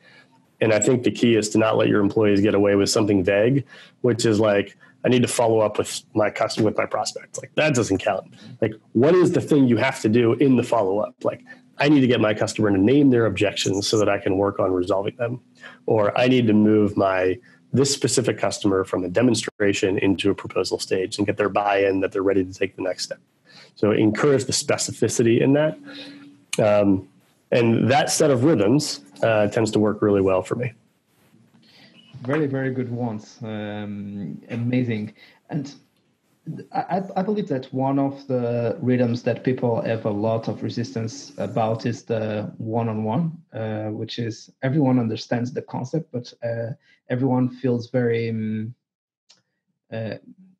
[0.60, 3.22] And I think the key is to not let your employees get away with something
[3.22, 3.64] vague,
[4.00, 7.38] which is like, I need to follow up with my customer, with my prospects.
[7.38, 8.34] Like that doesn't count.
[8.60, 11.14] Like, what is the thing you have to do in the follow up?
[11.22, 11.42] Like,
[11.78, 14.58] I need to get my customer to name their objections so that I can work
[14.58, 15.40] on resolving them.
[15.86, 17.38] Or I need to move my
[17.72, 22.12] this specific customer from a demonstration into a proposal stage and get their buy-in that
[22.12, 23.20] they're ready to take the next step.
[23.74, 25.78] So encourage the specificity in that.
[26.58, 27.08] Um,
[27.52, 30.72] and that set of rhythms uh, tends to work really well for me.
[32.22, 33.38] Very, very good ones.
[33.42, 35.14] Um, amazing.
[35.50, 35.74] And
[36.72, 41.32] I, I, believe that one of the rhythms that people have a lot of resistance
[41.38, 46.72] about is the one-on-one, uh, which is everyone understands the concept, but uh,
[47.10, 48.74] everyone feels very um,
[49.92, 50.14] uh,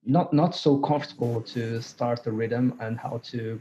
[0.05, 3.61] not not so comfortable to start the rhythm and how to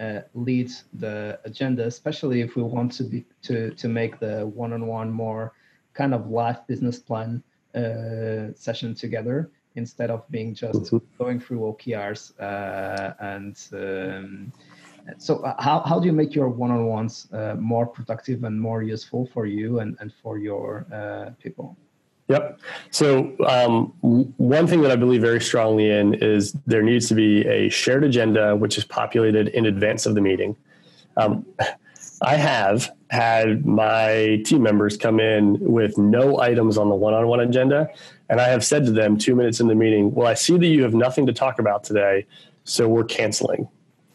[0.00, 5.10] uh, lead the agenda, especially if we want to be to to make the one-on-one
[5.10, 5.52] more
[5.94, 7.42] kind of live business plan
[7.74, 10.98] uh, session together instead of being just mm-hmm.
[11.18, 13.56] going through OKRs uh, and.
[13.72, 14.52] Um,
[15.18, 19.28] so uh, how, how do you make your one-on-ones uh, more productive and more useful
[19.34, 21.76] for you and, and for your uh, people
[22.28, 22.60] Yep.
[22.90, 27.46] So, um, one thing that I believe very strongly in is there needs to be
[27.46, 30.56] a shared agenda which is populated in advance of the meeting.
[31.16, 31.44] Um,
[32.22, 37.26] I have had my team members come in with no items on the one on
[37.28, 37.90] one agenda.
[38.30, 40.66] And I have said to them two minutes in the meeting, Well, I see that
[40.66, 42.26] you have nothing to talk about today,
[42.64, 43.68] so we're canceling.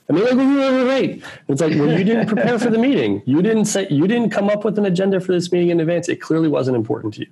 [0.07, 1.23] And they're like, wait, wait, wait, wait.
[1.49, 3.21] It's like, well, you didn't prepare for the meeting.
[3.25, 6.07] You didn't say you didn't come up with an agenda for this meeting in advance.
[6.09, 7.27] It clearly wasn't important to you.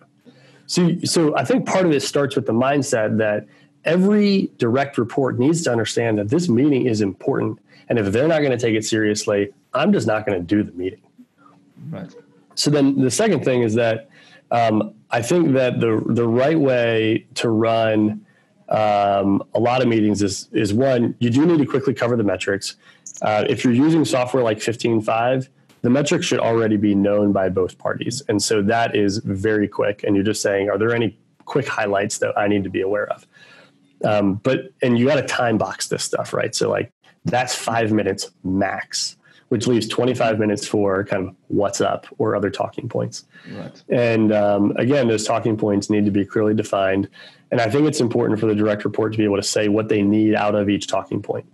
[0.67, 3.47] So, so I think part of it starts with the mindset that
[3.85, 7.59] every direct report needs to understand that this meeting is important.
[7.87, 10.61] And if they're not going to take it seriously, I'm just not going to do
[10.61, 11.01] the meeting.
[11.89, 12.13] Right.
[12.55, 14.09] So then the second thing is that
[14.51, 18.25] um, I think that the the right way to run
[18.69, 22.23] um, a lot of meetings is is one you do need to quickly cover the
[22.23, 22.75] metrics.
[23.21, 25.47] Uh, if you're using software like 15Five,
[25.85, 28.23] the metrics should already be known by both parties.
[28.27, 30.03] And so that is very quick.
[30.03, 31.15] And you're just saying, are there any
[31.45, 33.27] quick highlights that I need to be aware of?
[34.03, 36.55] Um, but, and you got to time box this stuff, right?
[36.55, 36.91] So, like,
[37.23, 39.17] that's five minutes max,
[39.49, 43.25] which leaves 25 minutes for kind of what's up or other talking points.
[43.51, 43.83] Right.
[43.89, 47.09] And um, again, those talking points need to be clearly defined.
[47.51, 49.87] And I think it's important for the direct report to be able to say what
[49.87, 51.45] they need out of each talking point.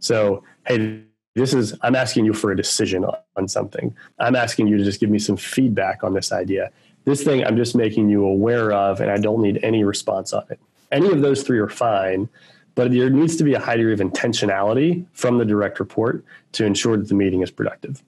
[0.00, 1.02] So, hey,
[1.36, 3.04] this is i'm asking you for a decision
[3.36, 6.70] on something i'm asking you to just give me some feedback on this idea
[7.04, 10.42] this thing i'm just making you aware of and i don't need any response on
[10.50, 10.58] it
[10.90, 12.28] any of those three are fine
[12.76, 16.64] but there needs to be a high degree of intentionality from the direct report to
[16.64, 18.04] ensure that the meeting is productive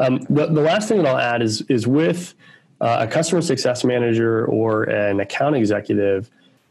[0.00, 2.34] um, the, the last thing that i'll add is is with
[2.80, 6.28] uh, a customer success manager or an account executive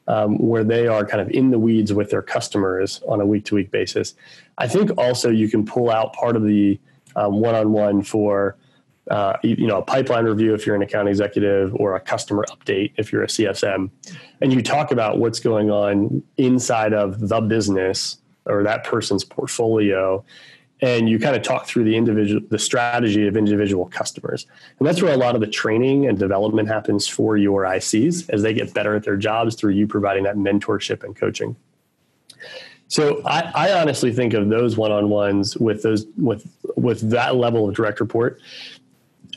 [0.08, 3.46] um, where they are kind of in the weeds with their customers on a week
[3.46, 4.16] to week basis.
[4.58, 6.78] I think also you can pull out part of the
[7.16, 8.58] one on one for
[9.12, 12.92] uh, you know a pipeline review if you're an account executive or a customer update
[12.98, 13.90] if you're a CSM,
[14.42, 20.24] and you talk about what's going on inside of the business or that person's portfolio
[20.84, 24.46] and you kind of talk through the individual the strategy of individual customers.
[24.80, 28.42] And that's where a lot of the training and development happens for your ics as
[28.42, 31.56] they get better at their jobs through you providing that mentorship and coaching.
[32.90, 36.46] So I, I honestly think of those one-on-ones with those with
[36.76, 38.42] with that level of direct report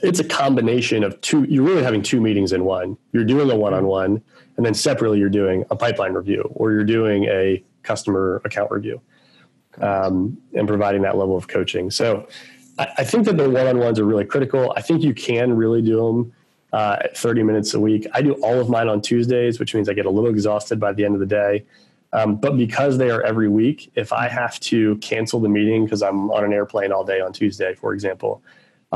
[0.02, 3.56] it's a combination of two you're really having two meetings in one you're doing a
[3.56, 4.22] one-on-one
[4.56, 9.00] and then separately you're doing a pipeline review or you're doing a customer account review
[9.80, 11.90] um, and providing that level of coaching.
[11.90, 12.26] So
[12.78, 14.72] I, I, think that the one-on-ones are really critical.
[14.76, 16.32] I think you can really do them
[16.72, 18.06] uh, 30 minutes a week.
[18.12, 20.92] I do all of mine on Tuesdays, which means I get a little exhausted by
[20.92, 21.64] the end of the day.
[22.12, 26.02] Um, but because they are every week, if I have to cancel the meeting because
[26.02, 28.42] I'm on an airplane all day on Tuesday, for example,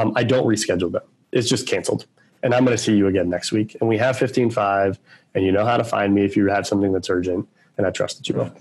[0.01, 1.03] um, I don't reschedule them.
[1.33, 2.07] It's just canceled.
[2.43, 3.77] And I'm going to see you again next week.
[3.81, 4.99] And we have 15Five,
[5.35, 7.47] and you know how to find me if you have something that's urgent.
[7.77, 8.53] And I trust that you will.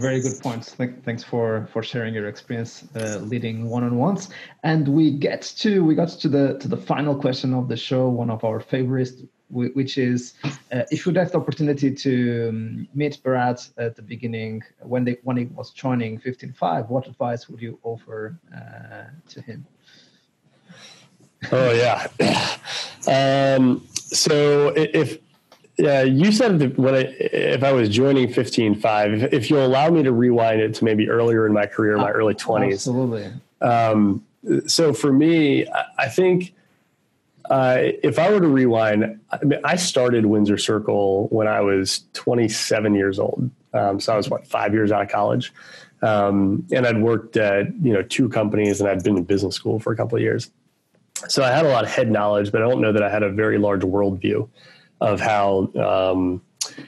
[0.00, 0.74] Very good points.
[0.74, 4.30] Thanks for for sharing your experience uh, leading one-on-ones.
[4.62, 8.08] And we get to we got to the to the final question of the show,
[8.08, 13.20] one of our favorites, which is uh, if you'd have the opportunity to um, meet
[13.22, 17.78] Bharat at the beginning when they when he was joining 15Five, what advice would you
[17.82, 19.66] offer uh, to him?
[21.50, 22.06] Oh yeah.
[23.06, 25.18] Um, so if
[25.78, 29.90] yeah, you said that when I, if I was joining 15Five, if, if you'll allow
[29.90, 32.74] me to rewind it to maybe earlier in my career, my early 20s.
[32.74, 33.32] Absolutely.
[33.60, 34.24] Um,
[34.66, 35.66] so for me,
[35.98, 36.54] I think
[37.50, 42.04] uh, if I were to rewind, I, mean, I, started Windsor Circle when I was
[42.12, 43.50] 27 years old.
[43.74, 45.52] Um, so I was what five years out of college,
[46.02, 49.80] um, and I'd worked at you know two companies, and I'd been in business school
[49.80, 50.50] for a couple of years.
[51.28, 53.22] So I had a lot of head knowledge, but I don't know that I had
[53.22, 54.48] a very large worldview
[55.00, 56.42] of how um,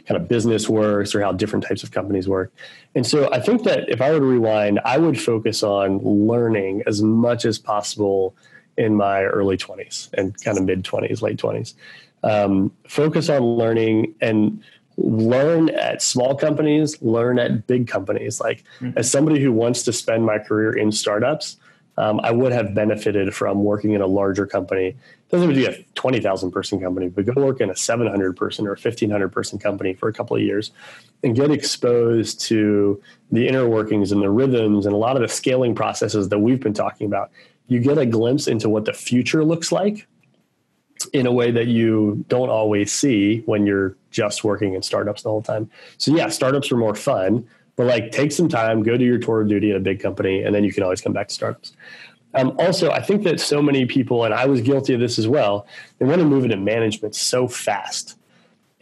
[0.06, 2.52] kind of business works or how different types of companies work.
[2.94, 6.82] And so I think that if I were to rewind, I would focus on learning
[6.86, 8.36] as much as possible
[8.76, 11.74] in my early 20s and kind of mid 20s, late 20s.
[12.22, 14.62] Um, focus on learning and
[14.96, 18.40] learn at small companies, learn at big companies.
[18.40, 18.96] Like, mm-hmm.
[18.96, 21.56] as somebody who wants to spend my career in startups,
[21.96, 24.96] um, I would have benefited from working in a larger company.
[25.30, 28.66] Doesn't have to be a 20,000 person company, but go work in a 700 person
[28.66, 30.72] or 1500 person company for a couple of years
[31.22, 35.28] and get exposed to the inner workings and the rhythms and a lot of the
[35.28, 37.30] scaling processes that we've been talking about
[37.66, 40.06] you get a glimpse into what the future looks like
[41.12, 45.28] in a way that you don't always see when you're just working in startups the
[45.28, 45.70] whole time.
[45.98, 49.42] So yeah, startups are more fun, but like take some time, go do your tour
[49.42, 51.72] of duty at a big company, and then you can always come back to startups.
[52.34, 55.28] Um, also, I think that so many people, and I was guilty of this as
[55.28, 55.66] well,
[55.98, 58.18] they want to move into management so fast.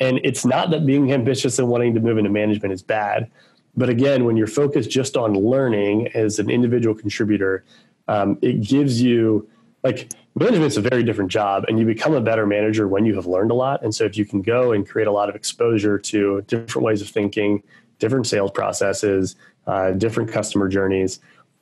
[0.01, 3.31] And it's not that being ambitious and wanting to move into management is bad.
[3.77, 7.65] But again, when you're focused just on learning as an individual contributor,
[8.09, 9.49] um, it gives you
[9.83, 13.27] like management's a very different job and you become a better manager when you have
[13.27, 15.99] learned a lot and so if you can go and create a lot of exposure
[15.99, 17.63] to different ways of thinking
[18.03, 19.37] different sales processes
[19.69, 21.21] uh, different customer journeys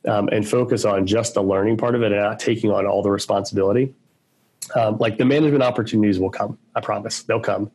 [0.09, 3.03] um, and focus on just the learning part of it and not taking on all
[3.03, 3.95] the responsibility
[4.75, 7.71] um, like the management opportunities will come i promise they'll come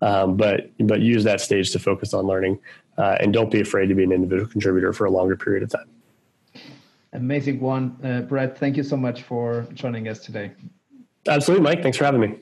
[0.00, 2.56] um, but but use that stage to focus on learning
[2.98, 5.70] uh, and don't be afraid to be an individual contributor for a longer period of
[5.70, 5.88] time
[7.14, 7.96] Amazing one.
[8.02, 10.50] Uh, Brett, thank you so much for joining us today.
[11.28, 11.80] Absolutely, Mike.
[11.80, 12.34] Thanks for having me.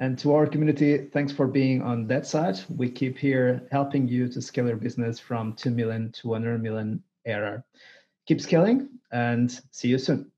[0.00, 2.60] And to our community, thanks for being on that side.
[2.68, 7.02] We keep here helping you to scale your business from 2 million to 100 million
[7.26, 7.64] ARR.
[8.26, 10.30] Keep scaling and see you soon.